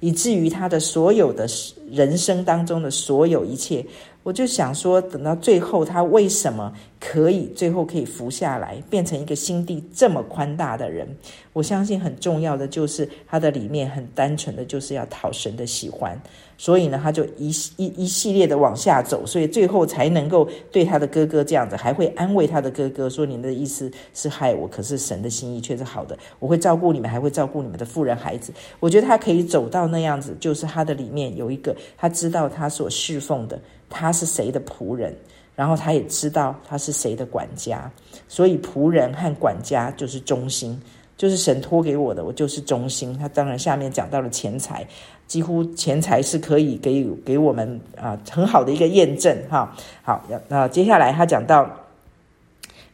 [0.00, 1.46] 以至于他的所有的
[1.90, 3.84] 人生当中的所有一切。
[4.22, 11.08] 我就想说，等到最后，他为什么可以最后可以服下来，变成一个心地这么宽大的人？
[11.54, 16.20] 我相信很重要的就是他的里面很单纯的就是要讨神的喜欢，
[16.60, 33.58] 所以呢，他就一一一系列的往下走，所以最后才能够对他的哥哥这样子，还会安慰他的哥哥说：“您的意思是害我，可是神的心意却是好的，我会照顾你们，还会照顾你们的妇人孩子。”我觉得他可以走到那样子，就是他的里面有一个他知道他所侍奉的。
[33.92, 35.12] 他是谁的仆人，
[35.56, 37.90] 然后他也知道他是谁的管家，
[38.28, 40.80] 所以仆人和管家就是忠心，
[41.16, 43.18] 就是神托给我的，我就是忠心。
[43.18, 44.86] 他当然下面讲到了钱财，
[45.30, 49.72] 几乎钱财是可以给给我们啊很好的一个验证哈。
[50.02, 51.70] 好，那接下来他讲到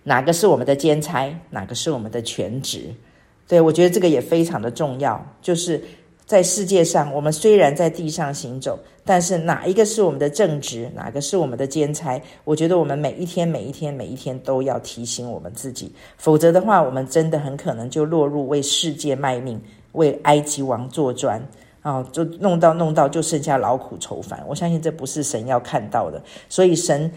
[0.02, 2.94] 哪个是我们的兼差，哪个是我们的全职？
[3.48, 5.82] 对，我觉得这个也非常的重要，就是。
[6.26, 12.20] 在世界上，我们虽然在地上行走，但是哪一个是我们的正职，哪个是我们的兼差？
[12.42, 19.60] 我觉得我们每一天、每一天、每一天都要提醒我们自己，否则的话，我们真的很可能就落入为世界卖命、
[19.92, 21.40] 为埃及王做砖
[21.86, 24.42] 啊，就弄到弄到就剩下劳苦愁烦。
[24.48, 27.08] 我相信这不是神要看到的，所以神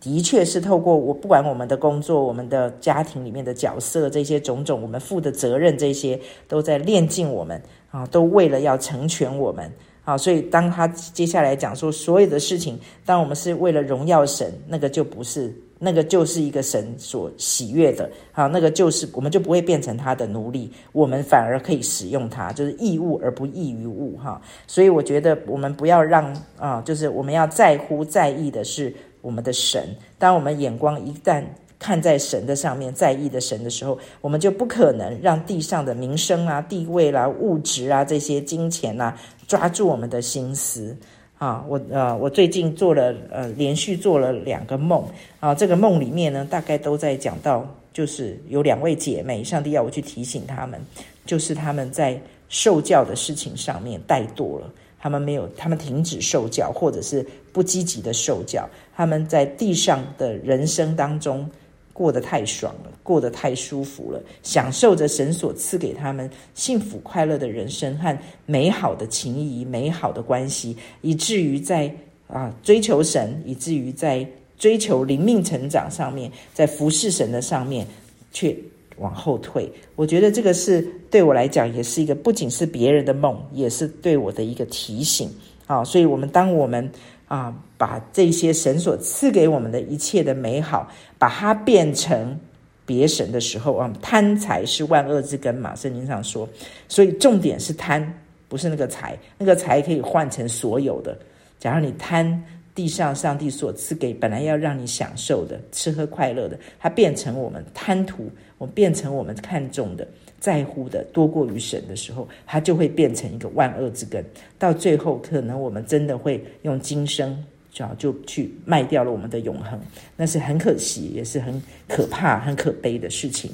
[0.00, 7.60] 的确是透过我，不管我们的工作、我们的家庭里面的角色，这些种种，我们负的责任，这些都在炼尽我们。
[7.90, 9.70] 啊，都为了要成全我们
[10.04, 15.54] 啊，所以当他接下来讲说所有的事情，当我们是为了荣耀神，那个就不是，
[15.84, 24.40] 那个就是一个神所喜悦的好，那个就是我们就不会变成他的奴隶，我们反而可以使用它，就是义物而不异于物哈。
[24.66, 31.44] 所以我觉得我们不要让啊，就是我们要在乎在意的是我们的神，当我们眼光一旦。
[31.76, 39.14] 看在神的上面，在意的神的时候，我们就不可能让地上的名声啊、地位啦、物质啊这些金钱啊
[39.46, 40.96] 抓住我们的心思
[41.44, 41.64] 啊。
[41.68, 45.04] 我呃，我最近做了呃，连续做了两个梦
[45.40, 45.54] 啊。
[45.54, 50.80] 这个梦里面呢，大概都在讲到，就是有两位姐妹，上帝要我去提醒他们，
[51.26, 61.48] 就是他们在受教的事情上面怠惰了，他们没有，他们停止受教，或者是不积极的受教，他们在地上的人生当中。
[61.94, 71.94] 过得太爽了，过得太舒服了，享受着神所赐给他们幸福快乐的人生和美好的情谊、美好的关系，以至于在
[72.26, 74.26] 啊追求神，以至于在
[74.58, 77.86] 追求灵命成长上面，在服侍神的上面
[78.32, 78.56] 却
[78.98, 79.70] 往后退。
[79.94, 85.30] 我觉得这个是对我来讲，也是一个不仅是别人的梦，也是对我的一个提醒
[85.68, 85.84] 啊。
[85.84, 86.90] 所以，我们当我们。
[87.26, 92.38] 啊，把这些神所赐给我们的一切的美好，把它变成
[92.86, 96.48] 别神的时候啊，贪财是万恶之根嘛，圣经上说，
[96.88, 98.06] 所以重点是贪，
[98.48, 101.16] 不是那个财，那个财可以换成所有的。
[101.58, 110.06] 假如你贪地上上帝所赐给本来要让你享受的吃喝快乐的，它变成我们贪图，我们变成我们看重的。
[110.44, 114.22] 在乎的多过于神的时候，它就会变成一个万恶之根。
[114.58, 119.80] 到最后，可能我们真的会用今生就就去卖掉了我们的永恒，
[120.18, 123.50] 那是很可惜，也是很可怕、很可悲的事情。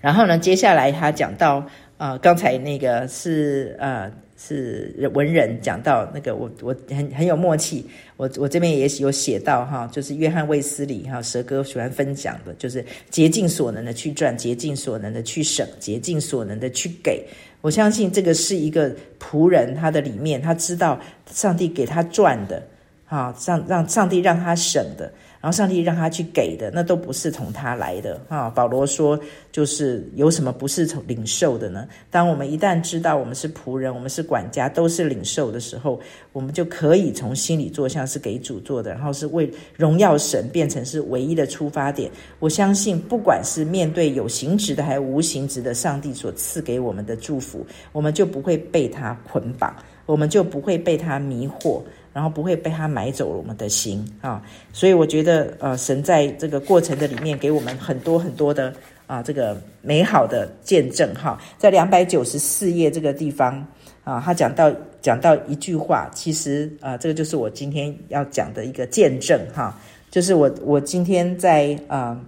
[0.00, 4.08] 然后呢，接下来他讲到、呃，刚才那个是呃。
[4.38, 7.84] 是文人讲到那个我我很很有默契，
[8.18, 17.24] 我我这边也有写到哈，就是约翰卫斯理哈蛇哥喜欢分享的，就是竭尽所能的去赚，竭尽所能的去省，竭尽所能的去给。
[17.62, 22.62] 我相信这个是一个仆人，他的里面他知道上帝给他赚的，
[23.06, 25.10] 哈，让让上帝让他省的。
[25.46, 28.50] 然后上帝让他去给的，那都不是从他来的啊。
[28.50, 29.16] 保罗说，
[29.52, 31.86] 就是有什么不是从领受的呢？
[32.10, 36.00] 当我们一旦知道我们是仆人，我们是管家，都是领受的时候，
[36.32, 42.10] 我们就可以从心里做，像是给主做的，然后是为荣耀神，变成是唯一的出发点。
[42.40, 49.72] 我相信，不管是面对有形职的还是无形职的上帝所赐给我们的祝福，我们就不会被他捆绑，
[50.06, 51.80] 我们就不会被他迷惑。
[52.16, 58.72] 然后不会被他买走了我们的心啊，所以我觉得呃，神在这个过程的里面给我们很多很多的
[59.06, 61.38] 啊，这个美好的见证哈。
[61.58, 63.62] 在两百九十四页这个地方
[64.02, 64.72] 啊，他讲到
[65.02, 69.78] 讲到一句话，其实啊，这个就是我今天要讲的一个见证哈，
[70.10, 72.18] 就是我我今天在啊，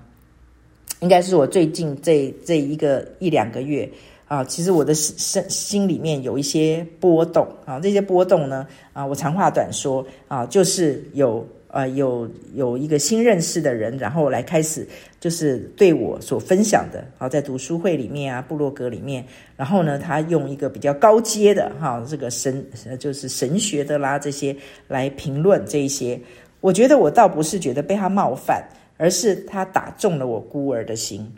[1.01, 3.89] 应该是我最近这这一个一两个月
[4.29, 11.45] 啊，其实我的心心里面有一些波动啊，这些波动呢啊，我长话短说啊，就是有。
[11.71, 14.89] 呃，有有一个新认识的人，然后来开始
[15.21, 19.23] 就是对我所分享的啊，在读书会里面啊，部落格里面，
[19.55, 22.67] 然后呢，他用一个比较高阶的哈，这个神
[22.99, 24.57] 就是神学的啦这些
[24.89, 26.19] 来评论这一些，
[26.63, 28.67] 我觉得我倒不是觉得被他冒犯，
[28.97, 31.31] 而是他打中了我孤儿的心，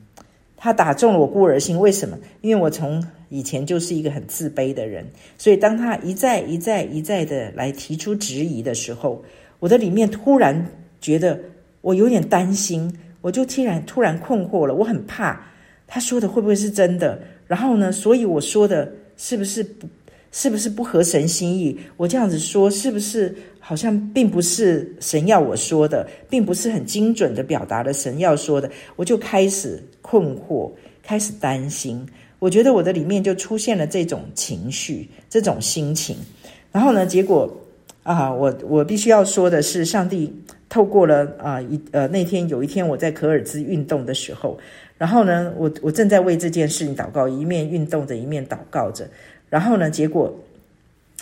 [0.63, 2.19] 他打中了我孤儿心，为什么？
[2.43, 5.05] 因为我从以前就是一个很自卑的人，
[5.39, 9.25] 所以当他一再一再一再的来提出质疑的时候。
[9.59, 10.67] 我的里面突然
[11.03, 11.39] 觉得
[11.83, 12.91] 我有点担心，
[13.21, 14.75] 我就突然突然困惑了。
[14.75, 15.39] 我很怕
[15.87, 17.21] 他说的会不会是真的？
[17.47, 19.87] 然后呢，所以我说的是不是不，
[20.33, 21.79] 是不是不合神心意？
[21.97, 23.35] 我这样子说是不是
[23.71, 28.69] 好像并不是神要我说的，并不是很精准的表达了神要说的？
[28.97, 30.69] 我就开始困惑，
[31.05, 32.05] 开始担心。
[32.41, 36.17] 我觉得我的里面就出现了这种情绪，这种心情。
[36.73, 37.49] 然后呢，结果。
[38.03, 40.33] 啊，我我必须要说的是，上帝
[40.71, 44.59] 透过了啊一呃那天有一天我在可尔兹运动的时候，
[44.97, 49.07] 然后呢，我我正在为这件事情祷告，一面运动着一面祷告着，
[49.51, 50.35] 然后呢，结果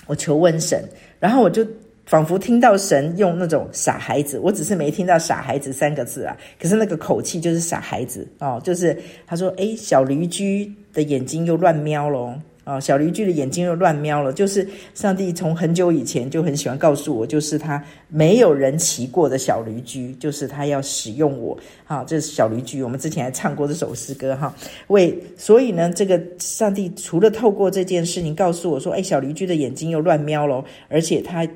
[0.06, 0.82] 我求问神，
[1.18, 1.66] 然后我就
[2.08, 8.96] 仿佛听到神用那种傻孩子，我只是没听到傻孩子三个字啊，可是那个口气就是傻孩子哦，就是
[9.26, 12.40] 他说，诶，小驴驹的眼睛又乱瞄了。
[12.64, 21.56] 啊，小驴驹的眼睛又乱瞄了，就是上帝从很久以前就很喜欢告诉我，就是他没有人骑过的小驴驹，就是他要使用我。
[21.86, 24.54] 哈，这是小驴驹，我们之前还唱过这首诗歌哈。
[24.88, 31.48] 为所以呢，这个上帝除了透过这件事情告诉我说，哎，小驴驹的眼睛又乱瞄了，而且他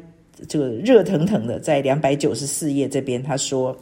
[0.48, 3.76] 这个热腾腾的在两百九十四页这边他说，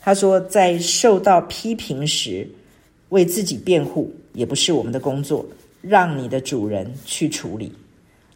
[0.00, 2.48] 他说在受到批评时，
[3.08, 5.46] 为自己辩护也不是我们的工作。
[5.82, 7.72] 让你的主人去处理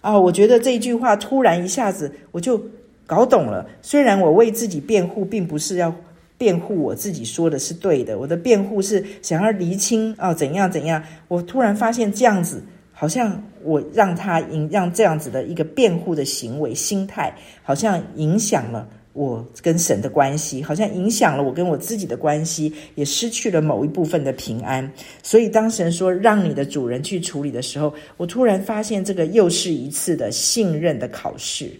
[0.01, 2.61] 啊、我觉得这句话突然一下子我就
[3.07, 3.64] 搞懂了。
[3.83, 5.95] 虽然我为自己辩护，并不是要
[6.37, 11.01] 辩护我自己说的是对的，我的辩护是想要厘清啊、怎样怎样。
[11.29, 12.61] 我突然发现这样子，
[12.99, 17.31] 好像我让他影让这样子的一个辩护的行为心态，
[17.63, 18.89] 好像影响了。
[19.13, 24.91] 我跟神的关系好像影响了我跟我自己的关系，也失去了某一部分的平安。
[25.23, 31.71] 所以当神说让你的主人去处理的时候，我突然发现这个又是一次的信任的考试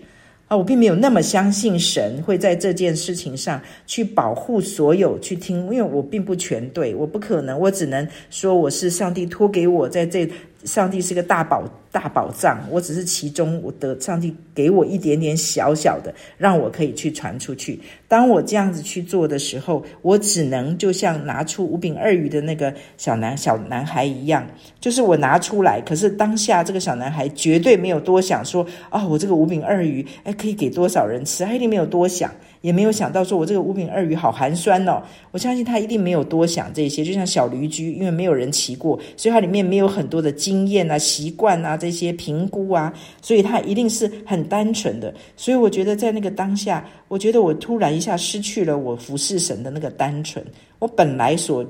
[0.49, 0.57] 啊！
[0.57, 10.27] 我并没有那么相信神会在这件事情上去保护所有去听，因为我并不全对，我不可能，我只能说我是上帝托给我在这。
[10.64, 17.80] 上帝是个大宝大宝藏，我只是其中我的上帝给我一点点小小的，让我可以去传出去。
[18.09, 24.46] 当我这样子去做的时候，我只能就像拿出五饼二鱼的那个小男小男孩一样，
[24.80, 32.30] 就是我拿出来，可是当下这个小男孩绝对没有多想说啊、哦，我这个五饼二鱼哎可以给多少人吃，他一定没有多想。
[32.67, 35.01] 也没有想到说，我这个五饼二鱼好寒酸哦。
[35.31, 42.93] 我相信他一定没有多想这些，就像小驴驹，因为没有人骑过，所以它里面没有很多的经验啊、习惯啊这些评估啊，
[43.23, 45.14] 所以他一定是很单纯的。
[45.37, 50.45] 所以我觉得在那个当下，我觉得我突然一下失去了我服侍神的那个单纯。
[50.81, 51.64] 我本来所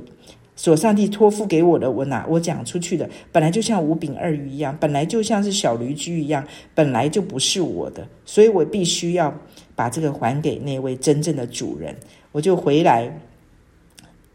[0.54, 6.42] 所上帝托付给我的，我拿我讲出去的，本来就像五饼二鱼一样，本来就像是小驴驹一样，
[6.74, 9.30] 本来就不是我的，所以我必须要。
[9.76, 11.94] 把这个还给那位真正的主人，
[12.32, 13.08] 我就回来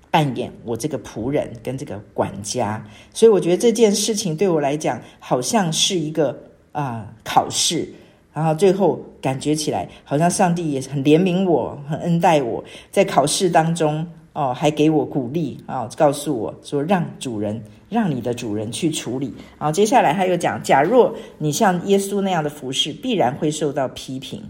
[0.09, 2.85] 扮演我这个仆人跟这个管家。
[3.13, 6.37] 所以我觉得这件事情对我来讲，好像是一个
[6.71, 7.89] 啊、考试，
[8.31, 19.33] 然后最后感觉起来，好像上帝也很怜悯我，很恩待我，在考试当中哦，还给我鼓励啊、告诉我说，让主人，让你的主人去处理。
[19.57, 24.41] 然后接下来他又讲，假若你像耶稣那样的服侍，必然会受到批评。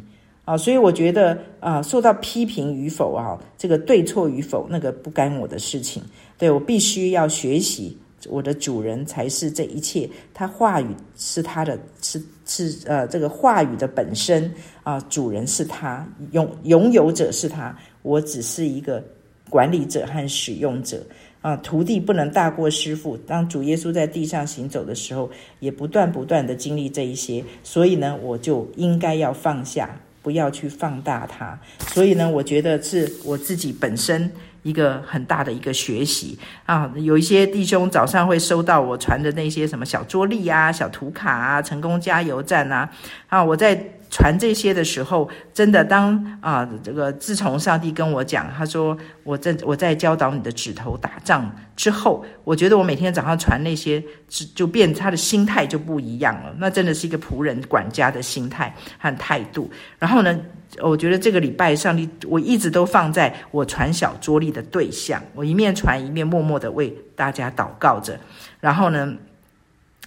[0.43, 6.01] 啊，所以我觉得啊，受到批评与否啊，这个对错与否，那个不干我的事情。
[6.37, 7.95] 对，我必须要学习，
[8.27, 19.01] 我的主人才是这一切，他话语是他的，是是呃，这个话语的本身啊，主人是他，拥拥有者是他，我只是一个
[19.47, 21.05] 管理者和使用者
[21.41, 21.55] 啊。
[21.57, 23.15] 徒弟不能大过师傅。
[23.27, 25.29] 当主耶稣在地上行走的时候，
[25.59, 29.95] 也不断不断的经历这一些，所以呢，我就应该要放下。
[30.21, 31.57] 不要去放大它，
[31.93, 34.31] 所以呢，我觉得是我自己本身
[34.63, 36.91] 一个很大的一个学习啊。
[36.95, 42.89] 有一些弟兄早上会收到我传的那些什么小桌历啊、小图卡啊、成功加油站啊，
[43.29, 43.75] 啊，我在
[44.11, 56.53] 传这些的时候，真的当啊，这个自从上帝跟我讲，他说我在我在教导你的指头打仗之后，我觉得我每天早上传那些，就就变他的心态就不一样了。
[56.59, 59.71] 那真的是一个仆人管家的心态和态度。
[59.97, 60.37] 然后呢，
[60.81, 68.19] 我觉得这个礼拜上帝我一直都放在我传小桌历的对象，我一面传一面默默的为大家祷告着。
[68.59, 69.13] 然后呢，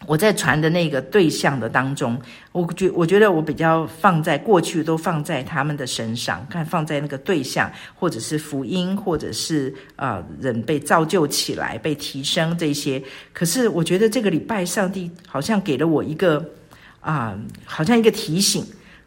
[0.07, 2.21] 我在传的那个对象的当中，
[2.53, 13.03] 我觉我觉得我比较放在过去都放在他们的身上，看放在那个对象，或者是福音，或者是啊、呃、人被造就起来、被提升这些。
[13.33, 16.45] 可是我觉得这个礼拜，上帝好像给了我一个
[17.01, 18.65] 啊、好像一个提醒，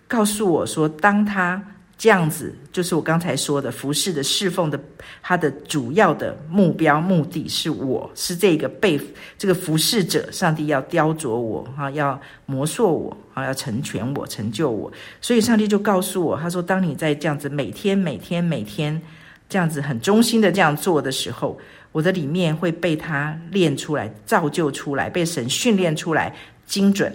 [0.07, 1.61] 告诉我说，当他。
[1.97, 4.79] 这样子就是我刚才说的服侍的侍奉的，
[5.23, 9.01] 他的主要的目标目的是我是这个被
[9.35, 14.91] 这个服侍者，上帝要雕琢我哈，要磨塑我啊，要成全我，成就我。
[15.21, 19.01] 所以上帝就告诉我，他说：当你在这样子每天每天每天
[19.49, 21.57] 这样子很忠心的这样做的时候，
[21.91, 26.35] 我的里面会被他练出来、造就出来，被神训练出来，
[26.67, 27.11] 精准、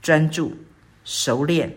[0.00, 0.56] 专注、
[1.04, 1.70] 熟练、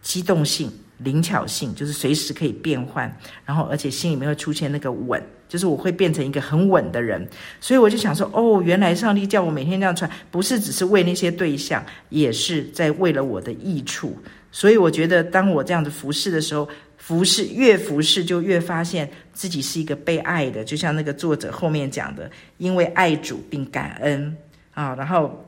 [0.00, 0.68] 机动性。
[1.04, 7.26] 灵巧性就是随时可以变换，然后而且心里面会出现那个稳，就是我会变成一个很稳的人。
[7.60, 14.16] 所以我就想说，哦，原来上帝叫我每天这样穿，不是只是为那些对象，也是在为了我的益处。
[14.50, 20.62] 所以我觉得，当我这样子服侍的时候，服侍越服侍，就越发现自己是一个被爱的。
[20.64, 24.36] 就像那个作者后面讲的，因为爱主并感恩
[24.74, 25.44] 啊，然后。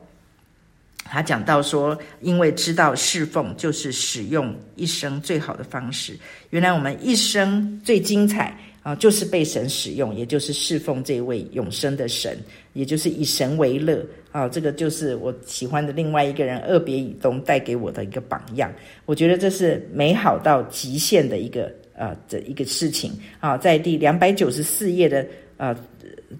[1.07, 6.17] 他讲到说，因为知道侍奉就是使用一生最好的方式。
[6.49, 12.35] 原来我们一生最精彩啊，就是被神使用，也就是侍奉这位永生的神，
[12.73, 14.49] 也就是以神为乐啊。
[14.49, 18.73] 这个就是我喜欢的另外一个人二别以东带给我的一个榜样。
[19.05, 23.55] 我觉得这是美好到极限的一个呃这一个事情啊。
[23.55, 25.25] 在第两百九十四页的
[25.57, 25.75] 呃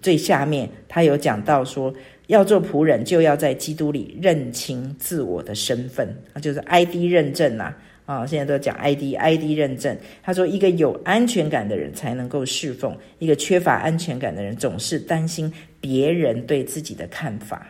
[0.02, 1.94] 最下面，他有讲到说。
[2.28, 7.74] 要做仆人，就要在基督里认清自我的身份，啊，就是 ID 认证呐，
[8.06, 9.96] 啊，现在都讲 ID，ID 认证。
[10.24, 17.68] 他说，一个有安全感的人才能够侍奉，一个缺乏安全感的人总是担心别人对自己的看法，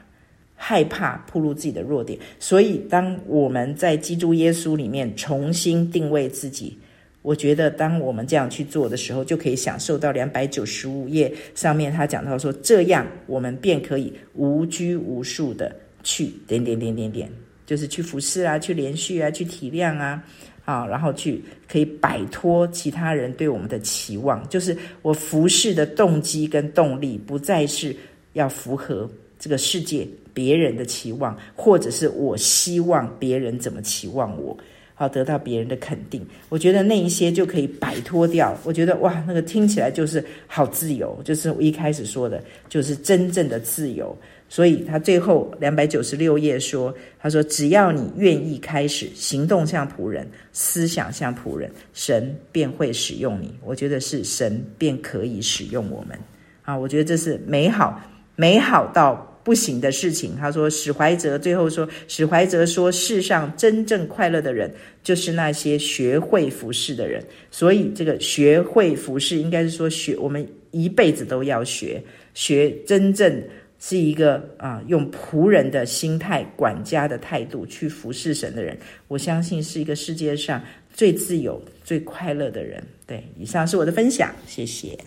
[0.55, 2.17] 害怕暴露自己的弱点。
[2.39, 6.77] 所以，当我们在基督耶稣里面重新定位自己。
[7.25, 17.27] 我觉得，当我们这样去做的时候，就可以享受到两百九十五页上面他讲到说，这样我们便可以无拘无束的去点点点点点，
[17.65, 20.23] 就是去服侍啊，去连续啊，去体谅啊，
[20.65, 27.95] 啊，然后去可以摆脱其他人对我们的期望，就是我服侍的动机跟动力不再是
[28.33, 29.09] 要符合
[29.39, 34.55] 这个世界别人的期望，或者是我希望别人怎么期望我。
[34.97, 38.57] 好，得到别人的肯定，我觉得那一些就可以摆脱掉。
[38.63, 44.17] 我觉得哇，那个听起来就是好自由，就是我一开始说的，就是真正的自由。
[44.47, 53.53] 所以他最后两百九十六页说，他说只要你愿意开始行动像仆人，思想像仆人，神便会使用你。
[53.65, 56.17] 我觉得是神便可以使用我们。
[56.63, 58.01] 啊，我觉得这是美好，
[58.37, 59.29] 美好到。
[59.45, 64.73] 不行的事情，他说史怀哲最后说，史怀哲说，世上真正快乐的人，
[65.03, 67.23] 就是那些学会服侍的人。
[67.51, 73.39] 所以这个学会服侍，应该是说学，我们一辈子都要学，学真正
[73.79, 78.75] 是一个啊，用仆人的心态、管家的态度去服侍神的人。
[79.07, 80.59] 我相信是一个世界上
[80.91, 82.83] 最自由、最快乐的人。
[83.05, 84.97] 对，以上是我的分享，谢谢。